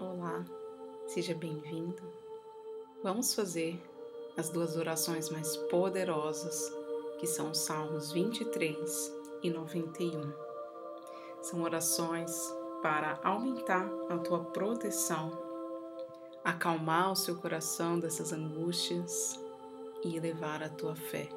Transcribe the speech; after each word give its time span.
Olá, 0.00 0.42
seja 1.08 1.34
bem-vindo. 1.34 2.02
Vamos 3.02 3.34
fazer 3.34 3.78
as 4.34 4.48
duas 4.48 4.74
orações 4.74 5.28
mais 5.28 5.58
poderosas, 5.58 6.72
que 7.18 7.26
são 7.26 7.50
os 7.50 7.58
Salmos 7.58 8.10
23 8.10 9.12
e 9.42 9.50
91. 9.50 10.32
São 11.42 11.60
orações 11.60 12.32
para 12.80 13.20
aumentar 13.22 13.86
a 14.08 14.16
tua 14.16 14.42
proteção, 14.42 15.32
acalmar 16.42 17.12
o 17.12 17.16
seu 17.16 17.36
coração 17.36 18.00
dessas 18.00 18.32
angústias 18.32 19.38
e 20.02 20.16
elevar 20.16 20.62
a 20.62 20.70
tua 20.70 20.96
fé. 20.96 21.28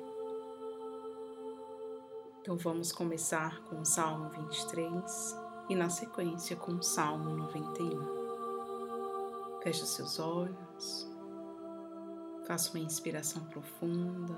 Então 2.40 2.56
vamos 2.56 2.94
começar 2.94 3.62
com 3.66 3.82
o 3.82 3.86
Salmo 3.86 4.30
23 4.30 5.36
e 5.68 5.76
na 5.76 5.90
sequência 5.90 6.56
com 6.56 6.72
o 6.76 6.82
Salmo 6.82 7.30
91. 7.30 8.23
Feche 9.64 9.84
os 9.84 9.96
seus 9.96 10.20
olhos, 10.20 11.10
faça 12.46 12.70
uma 12.72 12.84
inspiração 12.84 13.46
profunda, 13.46 14.36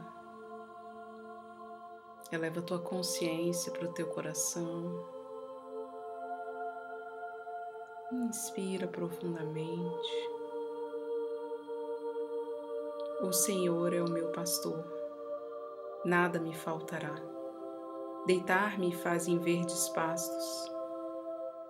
eleva 2.31 2.61
tua 2.61 2.79
consciência 2.79 3.71
para 3.71 3.89
o 3.89 3.93
teu 3.93 4.07
coração. 4.07 5.03
Inspira 8.13 8.87
profundamente. 8.87 10.29
O 13.23 13.33
Senhor 13.33 13.93
é 13.93 14.01
o 14.01 14.09
meu 14.09 14.31
pastor, 14.31 14.85
nada 16.05 16.39
me 16.39 16.53
faltará. 16.53 17.15
Deitar-me 18.27 18.93
faz 18.93 19.27
em 19.27 19.39
verdes 19.39 19.89
pastos 19.89 20.75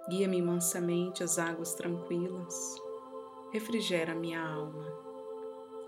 Guia-me 0.07 0.39
mansamente 0.39 1.23
às 1.23 1.39
águas 1.39 1.73
tranquilas, 1.73 2.75
refrigera 3.55 4.13
minha 4.13 4.45
alma. 4.45 4.85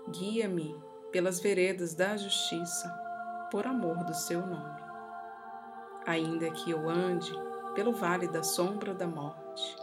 Guia-me 0.08 0.74
pelas 1.12 1.38
veredas 1.38 1.94
da 1.94 2.16
justiça, 2.16 2.88
por 3.50 3.66
amor 3.66 4.04
do 4.04 4.14
seu 4.14 4.40
nome. 4.40 4.80
Ainda 6.06 6.50
que 6.50 6.70
eu 6.70 6.88
ande 6.88 7.30
pelo 7.74 7.92
vale 7.92 8.26
da 8.26 8.42
sombra 8.42 8.94
da 8.94 9.06
morte, 9.06 9.76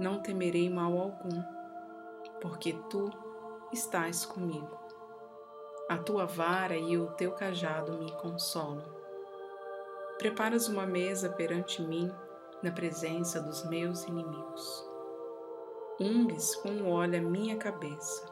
não 0.00 0.20
temerei 0.20 0.68
mal 0.68 0.98
algum, 0.98 1.40
porque 2.40 2.72
tu 2.90 3.08
estás 3.72 4.26
comigo. 4.26 4.76
A 5.88 5.98
tua 5.98 6.26
vara 6.26 6.76
e 6.76 6.98
o 6.98 7.12
teu 7.12 7.30
cajado 7.30 7.96
me 7.96 8.10
consolam. 8.16 8.84
Preparas 10.18 10.66
uma 10.68 10.84
mesa 10.84 11.28
perante 11.28 11.80
mim 11.80 12.12
na 12.60 12.72
presença 12.72 13.40
dos 13.40 13.64
meus 13.64 14.02
inimigos. 14.02 14.87
Ungues 16.00 16.54
com 16.54 16.92
óleo 16.92 17.18
a 17.18 17.20
minha 17.20 17.56
cabeça, 17.56 18.24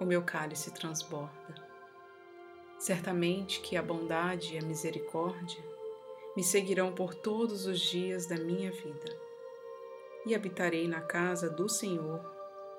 o 0.00 0.04
meu 0.06 0.22
cálice 0.22 0.72
transborda. 0.72 1.54
Certamente 2.78 3.60
que 3.60 3.76
a 3.76 3.82
bondade 3.82 4.54
e 4.54 4.58
a 4.58 4.62
misericórdia 4.62 5.62
me 6.34 6.42
seguirão 6.42 6.90
por 6.90 7.14
todos 7.14 7.66
os 7.66 7.78
dias 7.78 8.26
da 8.26 8.36
minha 8.36 8.72
vida, 8.72 9.14
e 10.24 10.34
habitarei 10.34 10.88
na 10.88 11.02
casa 11.02 11.50
do 11.50 11.68
Senhor 11.68 12.24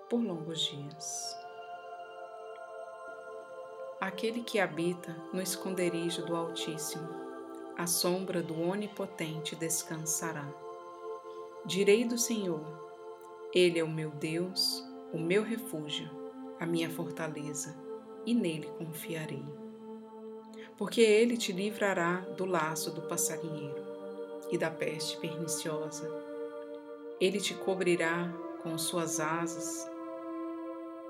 por 0.10 0.20
longos 0.20 0.62
dias. 0.62 1.38
Aquele 4.00 4.42
que 4.42 4.60
habita 4.60 5.16
no 5.32 5.40
esconderijo 5.40 6.26
do 6.26 6.36
Altíssimo, 6.36 7.08
a 7.78 7.86
sombra 7.86 8.42
do 8.42 8.60
Onipotente 8.60 9.56
descansará. 9.56 10.52
Direi 11.68 12.04
do 12.04 12.18
Senhor: 12.18 12.91
Ele 13.54 13.80
é 13.80 13.84
o 13.84 13.92
meu 13.92 14.12
Deus, 14.12 14.82
o 15.12 15.18
meu 15.18 15.44
refúgio, 15.44 16.10
a 16.58 16.66
minha 16.66 16.90
fortaleza, 16.90 17.76
e 18.26 18.34
nele 18.34 18.68
confiarei. 18.78 19.44
Porque 20.78 21.02
ele 21.02 21.36
te 21.36 21.52
livrará 21.52 22.22
do 22.38 22.46
laço 22.46 22.92
do 22.92 23.02
passarinheiro 23.02 23.84
e 24.52 24.58
da 24.58 24.72
peste 24.72 25.18
perniciosa. 25.18 26.10
Ele 27.20 27.42
te 27.42 27.54
cobrirá 27.54 28.34
com 28.64 28.78
suas 28.78 29.20
asas, 29.20 29.90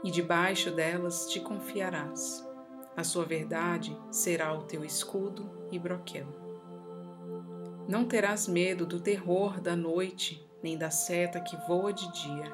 e 0.04 0.10
debaixo 0.10 0.72
delas 0.72 1.28
te 1.28 1.40
confiarás. 1.40 2.44
A 2.98 3.04
sua 3.04 3.24
verdade 3.24 3.96
será 4.10 4.52
o 4.52 4.64
teu 4.64 4.84
escudo 4.84 5.48
e 5.72 5.78
broquel. 5.78 6.28
Não 7.88 8.06
terás 8.06 8.48
medo 8.48 8.86
do 8.86 9.00
terror 9.00 9.62
da 9.62 9.76
noite, 9.76 10.44
nem 10.64 10.78
da 10.78 10.90
seta 10.90 11.40
que 11.40 11.56
voa 11.68 11.92
de 11.92 12.12
dia, 12.12 12.52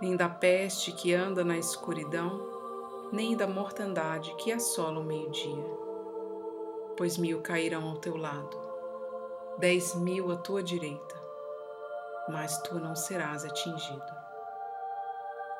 nem 0.00 0.16
da 0.16 0.28
peste 0.28 0.92
que 0.92 1.14
anda 1.14 1.44
na 1.44 1.56
escuridão, 1.56 2.48
nem 3.12 3.36
da 3.36 3.46
mortandade 3.46 4.34
que 4.36 4.52
assola 4.52 5.00
o 5.00 5.04
meio-dia. 5.04 5.64
Pois 6.96 7.16
mil 7.16 7.40
cairão 7.40 7.88
ao 7.88 7.96
teu 7.96 8.16
lado, 8.16 8.56
dez 9.58 9.94
mil 9.94 10.30
à 10.30 10.36
tua 10.36 10.62
direita, 10.62 11.20
mas 12.28 12.60
tu 12.62 12.78
não 12.78 12.94
serás 12.94 13.44
atingido. 13.44 14.20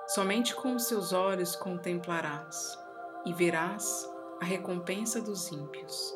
Somente 0.08 0.54
com 0.54 0.74
os 0.74 0.84
seus 0.84 1.12
olhos 1.12 1.54
contemplarás 1.56 2.78
e 3.24 3.32
verás 3.32 4.10
a 4.40 4.44
recompensa 4.44 5.20
dos 5.20 5.50
ímpios. 5.52 6.14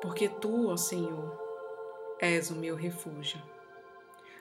Porque 0.00 0.28
tu, 0.28 0.68
ó 0.70 0.76
Senhor, 0.76 1.38
és 2.18 2.50
o 2.50 2.54
meu 2.54 2.74
refúgio. 2.74 3.55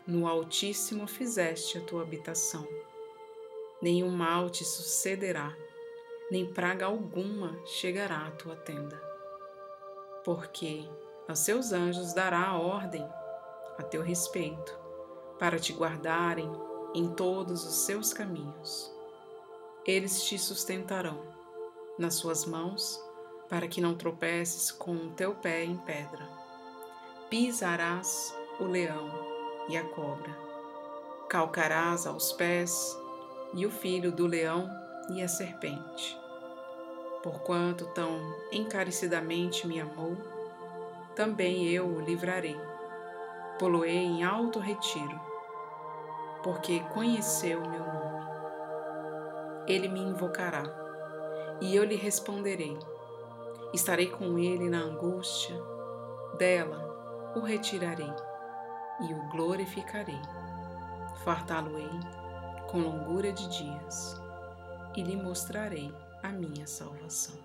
No 0.07 0.27
Altíssimo 0.27 1.07
fizeste 1.07 1.77
a 1.77 1.81
tua 1.81 2.03
habitação. 2.03 2.67
Nenhum 3.81 4.09
mal 4.09 4.49
te 4.49 4.63
sucederá, 4.63 5.55
nem 6.29 6.45
praga 6.45 6.85
alguma 6.85 7.59
chegará 7.66 8.27
à 8.27 8.31
tua 8.31 8.55
tenda. 8.55 9.01
Porque 10.23 10.88
aos 11.27 11.39
seus 11.39 11.71
anjos 11.71 12.13
dará 12.13 12.55
ordem 12.55 13.03
a 13.77 13.83
teu 13.83 14.01
respeito, 14.01 14.77
para 15.39 15.59
te 15.59 15.73
guardarem 15.73 16.49
em 16.94 17.09
todos 17.09 17.65
os 17.65 17.85
seus 17.85 18.13
caminhos. 18.13 18.94
Eles 19.85 20.23
te 20.23 20.38
sustentarão 20.38 21.21
nas 21.97 22.15
suas 22.15 22.45
mãos, 22.45 23.03
para 23.49 23.67
que 23.67 23.81
não 23.81 23.95
tropeces 23.95 24.71
com 24.71 24.95
o 24.95 25.11
teu 25.11 25.35
pé 25.35 25.63
em 25.63 25.77
pedra 25.77 26.45
pisarás 27.29 28.35
o 28.59 28.65
leão 28.65 29.25
e 29.67 29.77
a 29.77 29.83
cobra, 29.83 30.29
calcarás 31.27 32.05
aos 32.05 32.31
pés 32.31 32.97
e 33.53 33.65
o 33.65 33.71
filho 33.71 34.11
do 34.11 34.27
leão 34.27 34.69
e 35.09 35.21
a 35.21 35.27
serpente. 35.27 36.19
Porquanto 37.23 37.85
tão 37.87 38.19
encarecidamente 38.51 39.65
me 39.65 39.79
amou, 39.79 40.15
também 41.15 41.67
eu 41.67 41.87
o 41.87 42.01
livrarei, 42.01 42.59
poloei 43.57 43.97
em 43.97 44.23
alto 44.23 44.59
retiro, 44.59 45.19
porque 46.43 46.81
conheceu 46.93 47.59
meu 47.61 47.79
nome. 47.79 48.25
Ele 49.67 49.87
me 49.87 49.99
invocará, 49.99 50.63
e 51.59 51.75
eu 51.75 51.83
lhe 51.83 51.95
responderei. 51.95 52.77
Estarei 53.73 54.07
com 54.07 54.37
ele 54.37 54.69
na 54.69 54.79
angústia, 54.79 55.59
dela 56.37 57.33
o 57.35 57.39
retirarei 57.39 58.13
e 59.01 59.13
o 59.13 59.29
glorificarei. 59.29 60.22
Fartá-lo-ei 61.23 61.89
com 62.69 62.79
longura 62.79 63.31
de 63.31 63.47
dias 63.47 64.16
e 64.95 65.01
lhe 65.01 65.16
mostrarei 65.16 65.91
a 66.23 66.29
minha 66.29 66.67
salvação. 66.67 67.35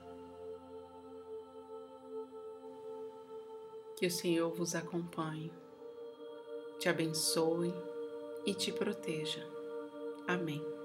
Que 3.97 4.06
o 4.06 4.11
Senhor 4.11 4.50
vos 4.53 4.75
acompanhe, 4.75 5.53
te 6.78 6.88
abençoe 6.88 7.75
e 8.47 8.55
te 8.55 8.73
proteja. 8.73 9.47
Amém. 10.26 10.80